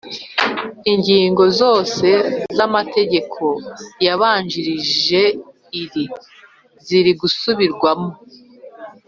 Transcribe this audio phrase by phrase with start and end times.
[0.93, 2.07] Ingingo zose
[2.55, 3.45] z’ Amateka
[4.05, 5.23] yabanjirije
[5.81, 6.05] iri
[6.85, 8.09] ziri gusubirwamo